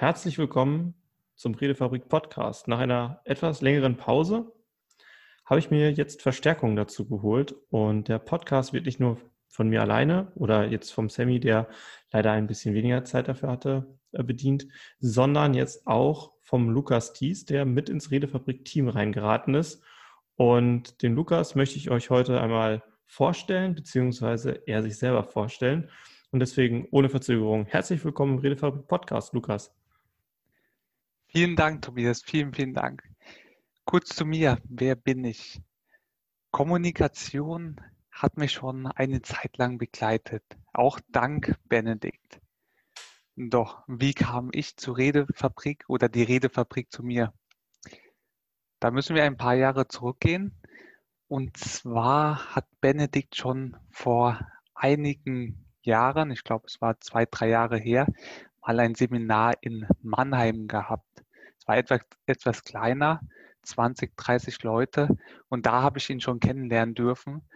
[0.00, 0.94] herzlich willkommen
[1.34, 2.68] zum Redefabrik Podcast.
[2.68, 4.52] Nach einer etwas längeren Pause
[5.44, 9.82] habe ich mir jetzt Verstärkung dazu geholt und der Podcast wird nicht nur von mir
[9.82, 11.66] alleine oder jetzt vom Sammy, der
[12.12, 14.68] leider ein bisschen weniger Zeit dafür hatte, äh, bedient,
[15.00, 19.82] sondern jetzt auch vom Lukas Thies, der mit ins Redefabrik-Team reingeraten ist.
[20.36, 25.90] Und den Lukas möchte ich euch heute einmal vorstellen, beziehungsweise er sich selber vorstellen.
[26.30, 29.74] Und deswegen ohne Verzögerung herzlich willkommen im Redefabrik Podcast, Lukas.
[31.30, 32.22] Vielen Dank, Tobias.
[32.22, 33.02] Vielen, vielen Dank.
[33.84, 34.58] Kurz zu mir.
[34.64, 35.60] Wer bin ich?
[36.50, 37.78] Kommunikation
[38.10, 40.42] hat mich schon eine Zeit lang begleitet,
[40.72, 42.40] auch dank Benedikt.
[43.36, 47.34] Doch wie kam ich zur Redefabrik oder die Redefabrik zu mir?
[48.80, 50.54] Da müssen wir ein paar Jahre zurückgehen.
[51.28, 54.40] Und zwar hat Benedikt schon vor
[54.74, 58.06] einigen Jahren, ich glaube es war zwei, drei Jahre her,
[58.68, 61.07] mal ein Seminar in Mannheim gehabt.
[61.68, 63.20] War etwas, etwas kleiner,
[63.62, 65.16] 20, 30 Leute
[65.48, 67.48] und da habe ich ihn schon kennenlernen dürfen.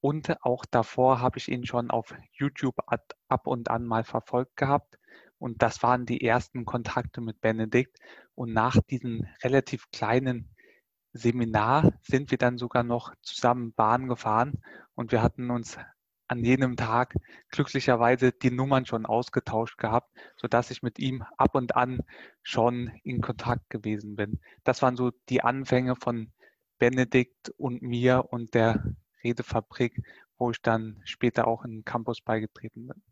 [0.00, 4.98] Und auch davor habe ich ihn schon auf YouTube ab und an mal verfolgt gehabt.
[5.38, 7.98] Und das waren die ersten Kontakte mit Benedikt.
[8.34, 10.54] Und nach diesem relativ kleinen
[11.12, 14.62] Seminar sind wir dann sogar noch zusammen Bahn gefahren
[14.94, 15.78] und wir hatten uns
[16.28, 17.14] an jenem Tag
[17.50, 22.00] glücklicherweise die Nummern schon ausgetauscht gehabt, sodass ich mit ihm ab und an
[22.42, 24.40] schon in Kontakt gewesen bin.
[24.64, 26.32] Das waren so die Anfänge von
[26.78, 28.84] Benedikt und mir und der
[29.24, 30.02] Redefabrik,
[30.38, 33.02] wo ich dann später auch in Campus beigetreten bin.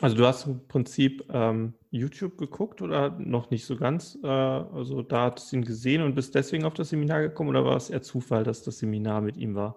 [0.00, 4.18] Also du hast im Prinzip ähm, YouTube geguckt oder noch nicht so ganz?
[4.22, 7.64] Äh, also da hast du ihn gesehen und bist deswegen auf das Seminar gekommen oder
[7.66, 9.76] war es eher Zufall, dass das Seminar mit ihm war?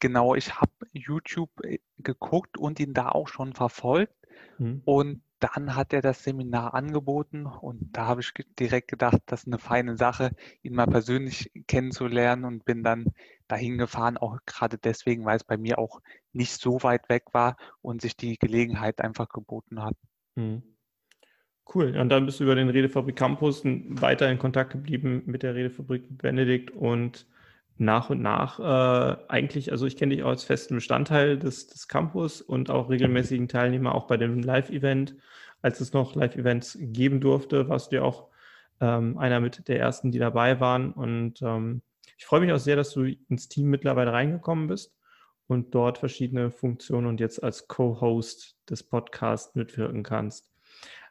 [0.00, 4.14] Genau, ich habe YouTube äh, geguckt und ihn da auch schon verfolgt.
[4.58, 4.82] Mhm.
[4.84, 9.46] Und dann hat er das Seminar angeboten und da habe ich direkt gedacht, das ist
[9.46, 10.32] eine feine Sache,
[10.62, 13.06] ihn mal persönlich kennenzulernen und bin dann
[13.46, 16.00] dahin gefahren, auch gerade deswegen, weil es bei mir auch
[16.32, 19.94] nicht so weit weg war und sich die Gelegenheit einfach geboten hat.
[20.34, 20.62] Mhm.
[21.72, 21.96] Cool.
[21.96, 26.02] Und dann bist du über den Redefabrik Campus weiter in Kontakt geblieben mit der Redefabrik
[26.16, 27.26] Benedikt und
[27.78, 31.88] nach und nach äh, eigentlich, also ich kenne dich auch als festen Bestandteil des, des
[31.88, 35.16] Campus und auch regelmäßigen Teilnehmer auch bei dem Live-Event.
[35.62, 38.28] Als es noch Live-Events geben durfte, warst du ja auch
[38.80, 40.92] ähm, einer mit der ersten, die dabei waren.
[40.92, 41.82] Und ähm,
[42.16, 44.94] ich freue mich auch sehr, dass du ins Team mittlerweile reingekommen bist
[45.46, 50.47] und dort verschiedene Funktionen und jetzt als Co-Host des Podcasts mitwirken kannst.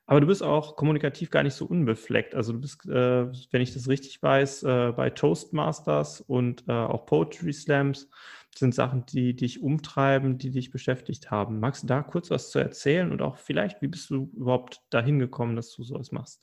[0.09, 2.33] Aber du bist auch kommunikativ gar nicht so unbefleckt.
[2.33, 7.05] Also du bist, äh, wenn ich das richtig weiß, äh, bei Toastmasters und äh, auch
[7.05, 8.09] Poetry Slams
[8.55, 11.59] sind Sachen, die dich umtreiben, die dich beschäftigt haben.
[11.59, 15.19] Magst du da kurz was zu erzählen und auch vielleicht, wie bist du überhaupt dahin
[15.19, 16.41] gekommen, dass du sowas machst?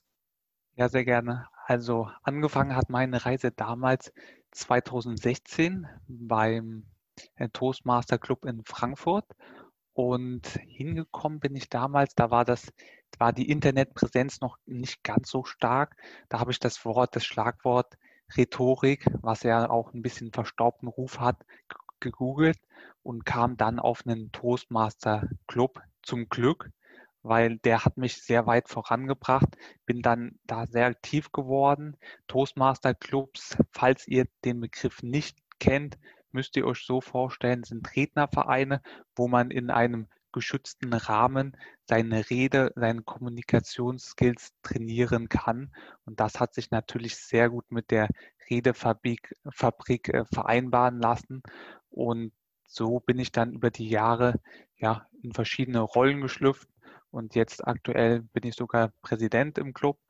[0.76, 1.47] Ja, sehr gerne.
[1.66, 4.12] Also angefangen hat meine Reise damals
[4.50, 6.84] 2016 beim
[7.36, 9.24] äh, Toastmaster Club in Frankfurt.
[9.94, 12.72] Und hingekommen bin ich damals, da war das
[13.20, 15.97] war die Internetpräsenz noch nicht ganz so stark.
[16.28, 17.97] Da habe ich das Wort, das Schlagwort
[18.36, 21.44] Rhetorik, was ja auch ein bisschen verstaubten Ruf hat,
[22.00, 22.58] gegoogelt
[23.03, 26.70] und kam dann auf einen Toastmaster Club zum Glück,
[27.22, 31.97] weil der hat mich sehr weit vorangebracht, bin dann da sehr aktiv geworden.
[32.26, 35.98] Toastmaster Clubs, falls ihr den Begriff nicht kennt,
[36.32, 38.82] müsst ihr euch so vorstellen, sind Rednervereine,
[39.16, 41.56] wo man in einem geschützten Rahmen
[41.89, 45.72] seine Rede, seine Kommunikationsskills trainieren kann.
[46.05, 48.09] Und das hat sich natürlich sehr gut mit der
[48.50, 51.43] Redefabrik Fabrik, äh, vereinbaren lassen.
[51.89, 52.33] Und
[52.67, 54.41] so bin ich dann über die Jahre
[54.77, 56.69] ja in verschiedene Rollen geschlüpft.
[57.11, 60.01] Und jetzt aktuell bin ich sogar Präsident im Club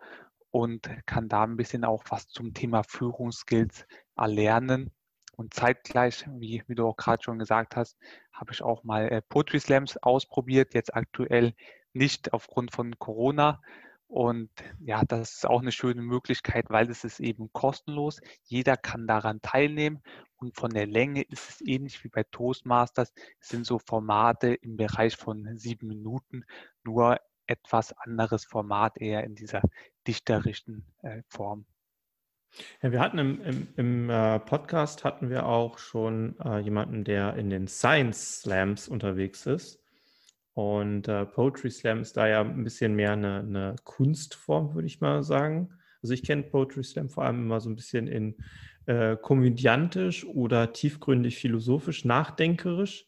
[0.51, 3.87] und kann da ein bisschen auch was zum Thema Führungsskills
[4.17, 4.91] erlernen
[5.37, 7.99] und zeitgleich, wie, wie du auch gerade schon gesagt hast,
[8.33, 11.55] habe ich auch mal äh, Poetry Slams ausprobiert, jetzt aktuell
[11.93, 13.61] nicht aufgrund von Corona.
[14.07, 14.51] Und
[14.81, 18.21] ja, das ist auch eine schöne Möglichkeit, weil es ist eben kostenlos.
[18.45, 20.03] Jeder kann daran teilnehmen.
[20.37, 23.13] Und von der Länge ist es ähnlich wie bei Toastmasters.
[23.41, 26.45] Es sind so Formate im Bereich von sieben Minuten,
[26.85, 29.63] nur etwas anderes Format, eher in dieser
[30.07, 31.67] dichterischen äh, Form.
[32.83, 37.35] Ja, wir hatten im, im, im äh, Podcast hatten wir auch schon äh, jemanden, der
[37.37, 39.81] in den Science Slams unterwegs ist.
[40.55, 45.01] Und äh, Poetry Slam ist da ja ein bisschen mehr eine, eine Kunstform, würde ich
[45.01, 45.71] mal sagen.
[46.01, 48.37] Also ich kenne Poetry Slam vor allem immer so ein bisschen in
[48.87, 53.07] äh, komödiantisch oder tiefgründig philosophisch, nachdenkerisch.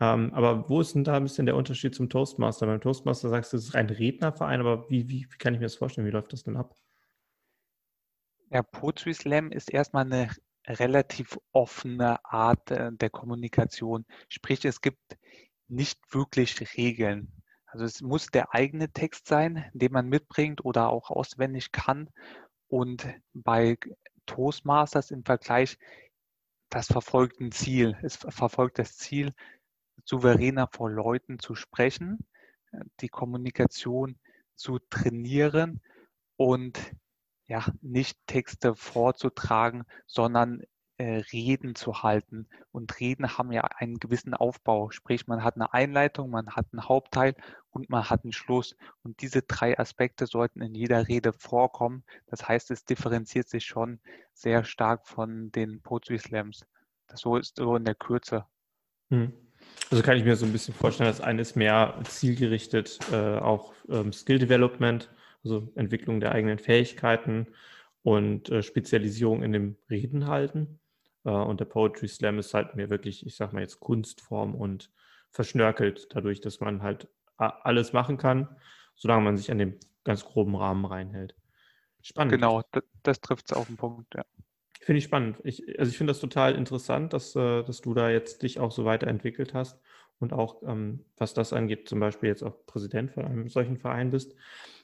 [0.00, 2.66] Ähm, aber wo ist denn da ein bisschen der Unterschied zum Toastmaster?
[2.66, 5.66] Beim Toastmaster sagst du, es ist ein Rednerverein, aber wie, wie, wie kann ich mir
[5.66, 6.06] das vorstellen?
[6.06, 6.76] Wie läuft das denn ab?
[8.50, 10.30] Ja, Poetry Slam ist erstmal eine
[10.66, 14.06] relativ offene Art äh, der Kommunikation.
[14.28, 15.18] Sprich, es gibt
[15.68, 17.42] nicht wirklich Regeln.
[17.66, 22.08] Also es muss der eigene Text sein, den man mitbringt oder auch auswendig kann.
[22.68, 23.76] Und bei
[24.24, 25.78] Toastmasters im Vergleich,
[26.70, 27.98] das verfolgt ein Ziel.
[28.02, 29.34] Es verfolgt das Ziel,
[30.04, 32.26] souveräner vor Leuten zu sprechen,
[33.00, 34.18] die Kommunikation
[34.54, 35.82] zu trainieren
[36.36, 36.78] und
[37.48, 40.62] ja, nicht Texte vorzutragen, sondern
[40.98, 42.46] äh, Reden zu halten.
[42.72, 44.90] Und Reden haben ja einen gewissen Aufbau.
[44.90, 47.34] Sprich, man hat eine Einleitung, man hat einen Hauptteil
[47.70, 48.76] und man hat einen Schluss.
[49.02, 52.04] Und diese drei Aspekte sollten in jeder Rede vorkommen.
[52.26, 54.00] Das heißt, es differenziert sich schon
[54.34, 56.66] sehr stark von den Poetry Slams.
[57.06, 58.44] Das so ist so in der Kürze.
[59.10, 59.32] Hm.
[59.90, 64.12] Also kann ich mir so ein bisschen vorstellen, das eine mehr zielgerichtet, äh, auch ähm,
[64.12, 65.10] Skill Development
[65.44, 67.48] also Entwicklung der eigenen Fähigkeiten
[68.02, 70.78] und äh, Spezialisierung in dem Reden halten.
[71.24, 74.90] Äh, und der Poetry Slam ist halt mir wirklich, ich sag mal jetzt Kunstform und
[75.30, 78.48] verschnörkelt dadurch, dass man halt alles machen kann,
[78.96, 81.36] solange man sich an dem ganz groben Rahmen reinhält.
[82.02, 82.32] Spannend.
[82.32, 84.24] Genau, das, das trifft es auf den Punkt, ja.
[84.80, 85.38] Finde ich spannend.
[85.44, 88.72] Ich, also ich finde das total interessant, dass, äh, dass du da jetzt dich auch
[88.72, 89.78] so weiterentwickelt hast
[90.18, 94.10] und auch, ähm, was das angeht, zum Beispiel jetzt auch Präsident von einem solchen Verein
[94.10, 94.34] bist.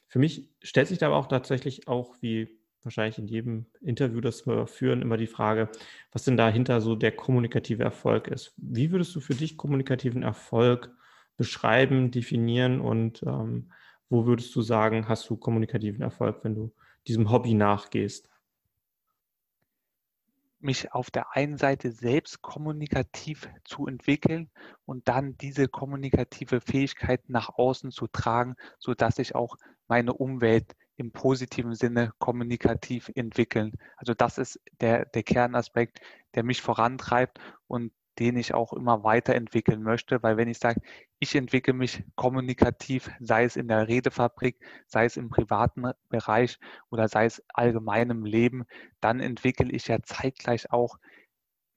[0.08, 2.48] Für mich stellt sich da aber auch tatsächlich auch, wie
[2.82, 5.70] wahrscheinlich in jedem Interview, das wir führen, immer die Frage,
[6.12, 8.52] was denn dahinter so der kommunikative Erfolg ist.
[8.56, 10.92] Wie würdest du für dich kommunikativen Erfolg
[11.36, 13.72] beschreiben, definieren und ähm,
[14.08, 16.72] wo würdest du sagen, hast du kommunikativen Erfolg, wenn du
[17.06, 18.28] diesem Hobby nachgehst?
[20.64, 24.50] mich auf der einen Seite selbst kommunikativ zu entwickeln
[24.86, 29.56] und dann diese kommunikative Fähigkeit nach außen zu tragen, sodass ich auch
[29.88, 33.72] meine Umwelt im positiven Sinne kommunikativ entwickeln.
[33.96, 36.00] Also das ist der, der Kernaspekt,
[36.34, 40.80] der mich vorantreibt und den ich auch immer weiterentwickeln möchte, weil wenn ich sage,
[41.18, 46.58] ich entwickle mich kommunikativ, sei es in der Redefabrik, sei es im privaten Bereich
[46.90, 48.66] oder sei es allgemein im Leben,
[49.00, 50.98] dann entwickle ich ja zeitgleich auch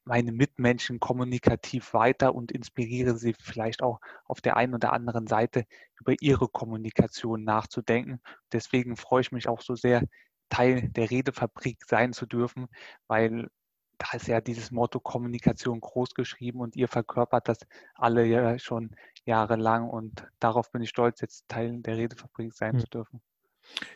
[0.07, 5.65] meine Mitmenschen kommunikativ weiter und inspiriere sie vielleicht auch auf der einen oder anderen Seite
[5.99, 8.21] über ihre Kommunikation nachzudenken.
[8.51, 10.03] Deswegen freue ich mich auch so sehr,
[10.49, 12.67] Teil der Redefabrik sein zu dürfen,
[13.07, 13.49] weil
[13.97, 17.59] da ist ja dieses Motto Kommunikation groß geschrieben und ihr verkörpert das
[17.95, 18.95] alle ja schon
[19.25, 22.79] jahrelang und darauf bin ich stolz, jetzt Teil der Redefabrik sein mhm.
[22.79, 23.21] zu dürfen.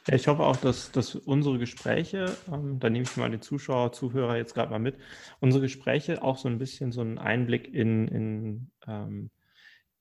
[0.08, 3.92] Ja, ich hoffe auch, dass, dass unsere Gespräche, ähm, da nehme ich mal den Zuschauer,
[3.94, 4.96] Zuhörer jetzt gerade mal mit,
[5.40, 9.32] unsere Gespräche auch so ein bisschen so einen Einblick in, in ähm,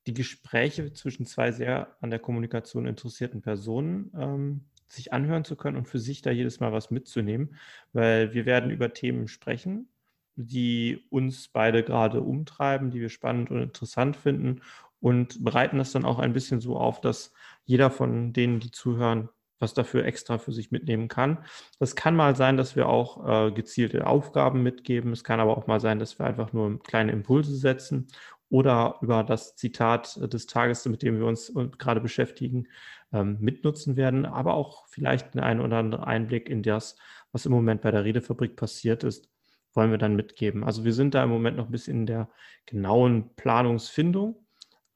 [0.06, 5.76] die Gespräche zwischen zwei sehr an der Kommunikation interessierten Personen ähm, sich anhören zu können
[5.76, 7.56] und für sich da jedes Mal was mitzunehmen,
[7.92, 9.88] weil wir werden über Themen sprechen,
[10.36, 14.62] die uns beide gerade umtreiben, die wir spannend und interessant finden
[15.00, 17.32] und bereiten das dann auch ein bisschen so auf, dass
[17.64, 19.28] jeder von denen, die zuhören,
[19.60, 21.44] was dafür extra für sich mitnehmen kann.
[21.78, 25.12] Das kann mal sein, dass wir auch äh, gezielte Aufgaben mitgeben.
[25.12, 28.08] Es kann aber auch mal sein, dass wir einfach nur kleine Impulse setzen
[28.48, 32.66] oder über das Zitat des Tages, mit dem wir uns gerade beschäftigen,
[33.12, 36.96] ähm, mitnutzen werden, aber auch vielleicht einen oder anderen Einblick in das,
[37.32, 39.30] was im Moment bei der Redefabrik passiert ist,
[39.72, 40.64] wollen wir dann mitgeben.
[40.64, 42.28] Also wir sind da im Moment noch ein bisschen in der
[42.66, 44.36] genauen Planungsfindung,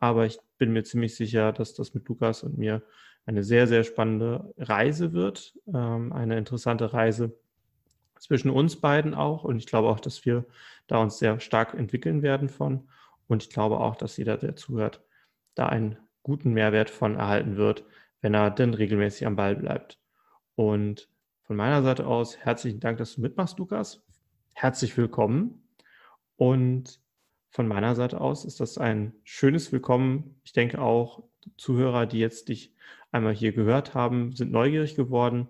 [0.00, 2.83] aber ich bin mir ziemlich sicher, dass das mit Lukas und mir
[3.26, 7.37] eine sehr, sehr spannende Reise wird, ähm, eine interessante Reise
[8.19, 9.45] zwischen uns beiden auch.
[9.45, 10.45] Und ich glaube auch, dass wir
[10.87, 12.88] da uns sehr stark entwickeln werden von.
[13.26, 15.02] Und ich glaube auch, dass jeder, der zuhört,
[15.54, 17.85] da einen guten Mehrwert von erhalten wird,
[18.21, 19.99] wenn er denn regelmäßig am Ball bleibt.
[20.54, 21.09] Und
[21.43, 24.02] von meiner Seite aus herzlichen Dank, dass du mitmachst, Lukas.
[24.52, 25.69] Herzlich willkommen.
[26.37, 27.00] Und
[27.50, 30.40] von meiner Seite aus ist das ein schönes Willkommen.
[30.45, 31.23] Ich denke auch
[31.56, 32.74] Zuhörer, die jetzt dich
[33.12, 35.48] einmal hier gehört haben, sind neugierig geworden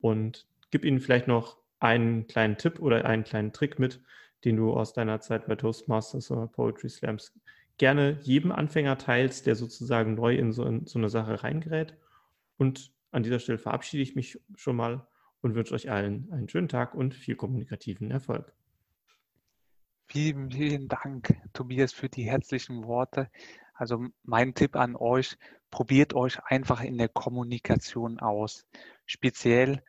[0.00, 4.00] und gib ihnen vielleicht noch einen kleinen Tipp oder einen kleinen Trick mit,
[4.44, 7.32] den du aus deiner Zeit bei Toastmasters oder Poetry Slams
[7.78, 11.96] gerne jedem Anfänger teilst, der sozusagen neu in so, in so eine Sache reingerät.
[12.56, 15.06] Und an dieser Stelle verabschiede ich mich schon mal
[15.40, 18.52] und wünsche euch allen einen schönen Tag und viel kommunikativen Erfolg.
[20.06, 23.30] Vielen, vielen Dank, Tobias, für die herzlichen Worte.
[23.74, 25.36] Also mein Tipp an euch,
[25.70, 28.66] probiert euch einfach in der Kommunikation aus.
[29.06, 29.82] Speziell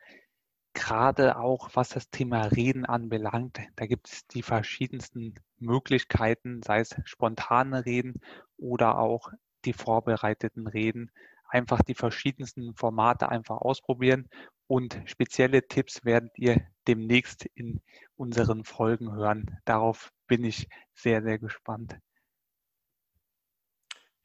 [0.74, 3.60] gerade auch was das Thema Reden anbelangt.
[3.76, 8.20] Da gibt es die verschiedensten Möglichkeiten, sei es spontane Reden
[8.56, 9.30] oder auch
[9.64, 11.10] die vorbereiteten Reden,
[11.48, 14.28] einfach die verschiedensten Formate einfach ausprobieren
[14.66, 17.80] und spezielle Tipps werdet ihr demnächst in
[18.16, 19.58] unseren Folgen hören.
[19.64, 21.96] Darauf bin ich sehr, sehr gespannt.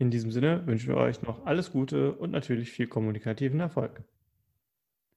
[0.01, 4.01] In diesem Sinne wünschen wir euch noch alles Gute und natürlich viel kommunikativen Erfolg.